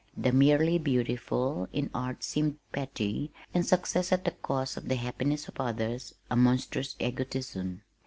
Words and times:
The 0.17 0.31
merely 0.31 0.79
beautiful 0.79 1.67
in 1.71 1.91
art 1.93 2.23
seemed 2.23 2.57
petty, 2.71 3.31
and 3.53 3.63
success 3.63 4.11
at 4.11 4.25
the 4.25 4.31
cost 4.31 4.75
of 4.75 4.89
the 4.89 4.95
happiness 4.95 5.47
of 5.47 5.61
others 5.61 6.15
a 6.27 6.35
monstrous 6.35 6.95
egotism. 6.99 7.83